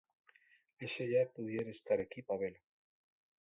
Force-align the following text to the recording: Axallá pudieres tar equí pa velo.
Axallá 0.85 1.21
pudieres 1.35 1.79
tar 1.87 1.99
equí 2.05 2.21
pa 2.27 2.35
velo. 2.41 2.61